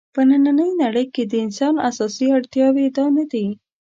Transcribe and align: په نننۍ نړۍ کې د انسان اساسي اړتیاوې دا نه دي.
په 0.15 0.21
نننۍ 0.29 0.71
نړۍ 0.83 1.05
کې 1.13 1.23
د 1.27 1.33
انسان 1.45 1.73
اساسي 1.89 2.27
اړتیاوې 2.37 2.87
دا 2.97 3.05
نه 3.17 3.25
دي. 3.31 3.47